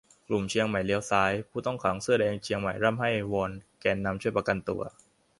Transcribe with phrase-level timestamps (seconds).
[0.27, 3.51] กลุ่มเชียงใหม่เลี้ยวซ้าย: ผู้ต้องขังเสื้อแดงเชียงใหม่ร่ำไห้วอน
[3.81, 4.81] แกนนำช่วยประกันตัว